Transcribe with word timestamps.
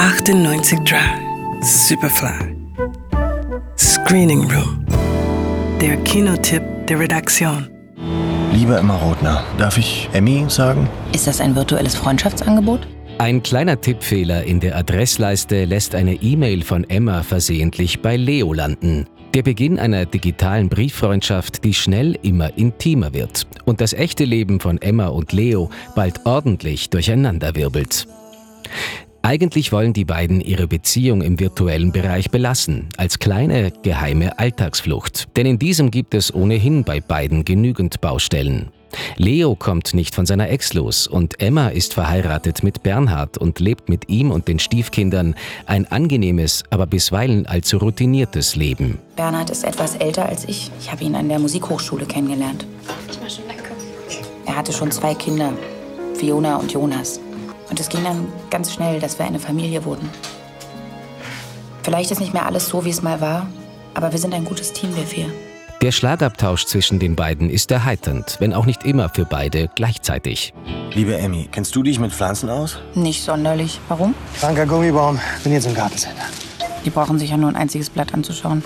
98 0.00 0.78
Drive, 0.86 1.20
Superfly. 1.60 2.56
Screening 3.76 4.50
Room. 4.50 4.86
Der 5.78 5.98
Kinotipp 5.98 6.62
der 6.88 7.00
Redaktion. 7.00 7.68
Liebe 8.50 8.76
Emma 8.76 8.96
Rothner, 8.96 9.44
darf 9.58 9.76
ich 9.76 10.08
Emmy 10.14 10.46
sagen? 10.48 10.88
Ist 11.12 11.26
das 11.26 11.42
ein 11.42 11.54
virtuelles 11.54 11.96
Freundschaftsangebot? 11.96 12.88
Ein 13.18 13.42
kleiner 13.42 13.78
Tippfehler 13.78 14.44
in 14.44 14.58
der 14.58 14.74
Adressleiste 14.74 15.66
lässt 15.66 15.94
eine 15.94 16.14
E-Mail 16.14 16.62
von 16.62 16.88
Emma 16.88 17.22
versehentlich 17.22 18.00
bei 18.00 18.16
Leo 18.16 18.54
landen. 18.54 19.06
Der 19.34 19.42
Beginn 19.42 19.78
einer 19.78 20.06
digitalen 20.06 20.70
Brieffreundschaft, 20.70 21.62
die 21.62 21.74
schnell 21.74 22.18
immer 22.22 22.56
intimer 22.56 23.12
wird 23.12 23.46
und 23.66 23.82
das 23.82 23.92
echte 23.92 24.24
Leben 24.24 24.60
von 24.60 24.80
Emma 24.80 25.08
und 25.08 25.34
Leo 25.34 25.68
bald 25.94 26.24
ordentlich 26.24 26.88
durcheinanderwirbelt. 26.88 28.08
Eigentlich 29.30 29.70
wollen 29.70 29.92
die 29.92 30.04
beiden 30.04 30.40
ihre 30.40 30.66
Beziehung 30.66 31.22
im 31.22 31.38
virtuellen 31.38 31.92
Bereich 31.92 32.32
belassen, 32.32 32.88
als 32.96 33.20
kleine 33.20 33.70
geheime 33.70 34.40
Alltagsflucht. 34.40 35.28
Denn 35.36 35.46
in 35.46 35.56
diesem 35.56 35.92
gibt 35.92 36.14
es 36.14 36.34
ohnehin 36.34 36.82
bei 36.82 37.00
beiden 37.00 37.44
genügend 37.44 38.00
Baustellen. 38.00 38.70
Leo 39.18 39.54
kommt 39.54 39.94
nicht 39.94 40.16
von 40.16 40.26
seiner 40.26 40.50
Ex 40.50 40.74
los 40.74 41.06
und 41.06 41.40
Emma 41.40 41.68
ist 41.68 41.94
verheiratet 41.94 42.64
mit 42.64 42.82
Bernhard 42.82 43.38
und 43.38 43.60
lebt 43.60 43.88
mit 43.88 44.08
ihm 44.08 44.32
und 44.32 44.48
den 44.48 44.58
Stiefkindern 44.58 45.36
ein 45.64 45.86
angenehmes, 45.86 46.64
aber 46.70 46.88
bisweilen 46.88 47.46
allzu 47.46 47.76
routiniertes 47.76 48.56
Leben. 48.56 48.98
Bernhard 49.14 49.50
ist 49.50 49.62
etwas 49.62 49.94
älter 49.94 50.26
als 50.26 50.44
ich. 50.46 50.72
Ich 50.80 50.90
habe 50.90 51.04
ihn 51.04 51.14
an 51.14 51.28
der 51.28 51.38
Musikhochschule 51.38 52.04
kennengelernt. 52.04 52.66
Ich 53.08 53.20
war 53.20 53.30
schon 53.30 53.44
danke. 53.46 53.62
Er 54.46 54.56
hatte 54.56 54.72
schon 54.72 54.90
zwei 54.90 55.14
Kinder, 55.14 55.52
Fiona 56.16 56.56
und 56.56 56.72
Jonas. 56.72 57.20
Und 57.70 57.78
es 57.78 57.88
ging 57.88 58.04
dann 58.04 58.26
ganz 58.50 58.72
schnell, 58.72 59.00
dass 59.00 59.18
wir 59.18 59.26
eine 59.26 59.38
Familie 59.38 59.84
wurden. 59.84 60.10
Vielleicht 61.82 62.10
ist 62.10 62.20
nicht 62.20 62.34
mehr 62.34 62.46
alles 62.46 62.68
so, 62.68 62.84
wie 62.84 62.90
es 62.90 63.00
mal 63.00 63.20
war, 63.20 63.46
aber 63.94 64.12
wir 64.12 64.18
sind 64.18 64.34
ein 64.34 64.44
gutes 64.44 64.72
Team, 64.72 64.94
wir 64.96 65.04
vier. 65.04 65.26
Der 65.80 65.92
Schlagabtausch 65.92 66.66
zwischen 66.66 66.98
den 66.98 67.16
beiden 67.16 67.48
ist 67.48 67.70
erheiternd, 67.70 68.36
wenn 68.38 68.52
auch 68.52 68.66
nicht 68.66 68.84
immer 68.84 69.08
für 69.08 69.24
beide 69.24 69.70
gleichzeitig. 69.74 70.52
Liebe 70.92 71.16
Emmy, 71.16 71.48
kennst 71.50 71.74
du 71.74 71.82
dich 71.82 71.98
mit 71.98 72.12
Pflanzen 72.12 72.50
aus? 72.50 72.78
Nicht 72.94 73.22
sonderlich. 73.22 73.80
Warum? 73.88 74.14
Kranker 74.38 74.66
Gummibaum, 74.66 75.18
bin 75.42 75.52
jetzt 75.52 75.66
im 75.66 75.74
Gartencenter. 75.74 76.24
Die 76.84 76.90
brauchen 76.90 77.18
sich 77.18 77.30
ja 77.30 77.38
nur 77.38 77.48
ein 77.48 77.56
einziges 77.56 77.88
Blatt 77.88 78.12
anzuschauen. 78.12 78.62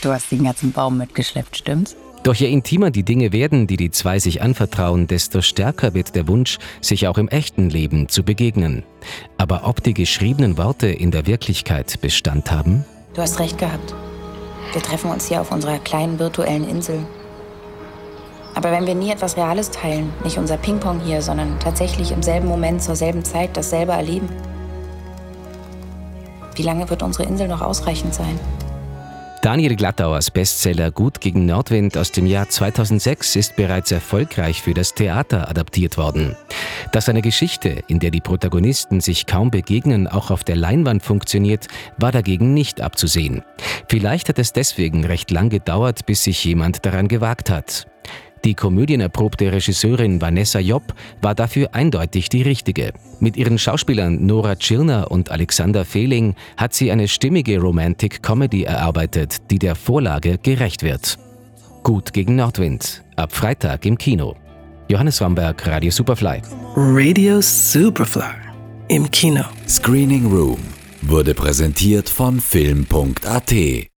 Du 0.00 0.12
hast 0.12 0.32
den 0.32 0.42
ganzen 0.42 0.72
Baum 0.72 0.98
mitgeschleppt, 0.98 1.58
stimmt's? 1.58 1.94
Doch 2.28 2.34
je 2.34 2.50
intimer 2.52 2.90
die 2.90 3.04
Dinge 3.04 3.32
werden, 3.32 3.66
die 3.66 3.78
die 3.78 3.90
zwei 3.90 4.18
sich 4.18 4.42
anvertrauen, 4.42 5.06
desto 5.06 5.40
stärker 5.40 5.94
wird 5.94 6.14
der 6.14 6.28
Wunsch, 6.28 6.58
sich 6.82 7.08
auch 7.08 7.16
im 7.16 7.28
echten 7.28 7.70
Leben 7.70 8.10
zu 8.10 8.22
begegnen. 8.22 8.82
Aber 9.38 9.66
ob 9.66 9.82
die 9.82 9.94
geschriebenen 9.94 10.58
Worte 10.58 10.88
in 10.88 11.10
der 11.10 11.26
Wirklichkeit 11.26 12.02
Bestand 12.02 12.50
haben? 12.50 12.84
Du 13.14 13.22
hast 13.22 13.38
recht 13.38 13.56
gehabt. 13.56 13.94
Wir 14.74 14.82
treffen 14.82 15.10
uns 15.10 15.26
hier 15.26 15.40
auf 15.40 15.50
unserer 15.50 15.78
kleinen 15.78 16.18
virtuellen 16.18 16.68
Insel. 16.68 16.98
Aber 18.54 18.72
wenn 18.72 18.86
wir 18.86 18.94
nie 18.94 19.10
etwas 19.10 19.38
Reales 19.38 19.70
teilen, 19.70 20.12
nicht 20.22 20.36
unser 20.36 20.58
Ping-Pong 20.58 21.00
hier, 21.00 21.22
sondern 21.22 21.58
tatsächlich 21.60 22.12
im 22.12 22.22
selben 22.22 22.46
Moment 22.46 22.82
zur 22.82 22.94
selben 22.94 23.24
Zeit 23.24 23.56
dasselbe 23.56 23.92
erleben, 23.92 24.28
wie 26.56 26.62
lange 26.62 26.90
wird 26.90 27.02
unsere 27.02 27.26
Insel 27.26 27.48
noch 27.48 27.62
ausreichend 27.62 28.12
sein? 28.12 28.38
Daniel 29.48 29.76
Glattauers 29.76 30.30
Bestseller 30.30 30.90
Gut 30.90 31.22
gegen 31.22 31.46
Nordwind 31.46 31.96
aus 31.96 32.12
dem 32.12 32.26
Jahr 32.26 32.50
2006 32.50 33.34
ist 33.34 33.56
bereits 33.56 33.90
erfolgreich 33.90 34.60
für 34.60 34.74
das 34.74 34.92
Theater 34.92 35.48
adaptiert 35.48 35.96
worden. 35.96 36.36
Dass 36.92 37.08
eine 37.08 37.22
Geschichte, 37.22 37.82
in 37.88 37.98
der 37.98 38.10
die 38.10 38.20
Protagonisten 38.20 39.00
sich 39.00 39.24
kaum 39.24 39.50
begegnen, 39.50 40.06
auch 40.06 40.30
auf 40.30 40.44
der 40.44 40.56
Leinwand 40.56 41.02
funktioniert, 41.02 41.66
war 41.96 42.12
dagegen 42.12 42.52
nicht 42.52 42.82
abzusehen. 42.82 43.42
Vielleicht 43.88 44.28
hat 44.28 44.38
es 44.38 44.52
deswegen 44.52 45.06
recht 45.06 45.30
lang 45.30 45.48
gedauert, 45.48 46.04
bis 46.04 46.24
sich 46.24 46.44
jemand 46.44 46.84
daran 46.84 47.08
gewagt 47.08 47.48
hat. 47.48 47.86
Die 48.44 48.54
komödienerprobte 48.54 49.52
Regisseurin 49.52 50.20
Vanessa 50.20 50.58
Jopp 50.58 50.94
war 51.20 51.34
dafür 51.34 51.74
eindeutig 51.74 52.28
die 52.28 52.42
richtige. 52.42 52.92
Mit 53.20 53.36
ihren 53.36 53.58
Schauspielern 53.58 54.24
Nora 54.24 54.56
Tschirner 54.56 55.10
und 55.10 55.30
Alexander 55.30 55.84
Fehling 55.84 56.34
hat 56.56 56.74
sie 56.74 56.90
eine 56.90 57.08
stimmige 57.08 57.58
Romantic 57.58 58.22
Comedy 58.22 58.62
erarbeitet, 58.62 59.50
die 59.50 59.58
der 59.58 59.74
Vorlage 59.74 60.38
gerecht 60.38 60.82
wird. 60.82 61.18
Gut 61.82 62.12
gegen 62.12 62.36
Nordwind. 62.36 63.02
Ab 63.16 63.32
Freitag 63.32 63.86
im 63.86 63.98
Kino. 63.98 64.36
Johannes 64.88 65.20
Ramberg, 65.20 65.66
Radio 65.66 65.90
Superfly. 65.90 66.42
Radio 66.76 67.40
Superfly. 67.40 68.22
Im 68.88 69.10
Kino. 69.10 69.44
Screening 69.68 70.26
Room 70.26 70.58
wurde 71.02 71.34
präsentiert 71.34 72.08
von 72.08 72.40
Film.at 72.40 73.52